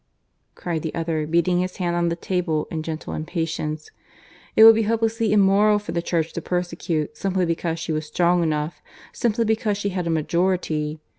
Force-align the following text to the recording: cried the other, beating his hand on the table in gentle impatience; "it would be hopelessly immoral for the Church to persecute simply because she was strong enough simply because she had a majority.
cried 0.55 0.81
the 0.81 0.95
other, 0.95 1.27
beating 1.27 1.59
his 1.59 1.77
hand 1.77 1.95
on 1.95 2.09
the 2.09 2.15
table 2.15 2.67
in 2.71 2.81
gentle 2.81 3.13
impatience; 3.13 3.91
"it 4.55 4.63
would 4.63 4.73
be 4.73 4.81
hopelessly 4.89 5.31
immoral 5.31 5.77
for 5.77 5.91
the 5.91 6.01
Church 6.01 6.33
to 6.33 6.41
persecute 6.41 7.15
simply 7.15 7.45
because 7.45 7.77
she 7.77 7.91
was 7.91 8.07
strong 8.07 8.41
enough 8.41 8.81
simply 9.13 9.45
because 9.45 9.77
she 9.77 9.89
had 9.89 10.07
a 10.07 10.09
majority. 10.09 10.99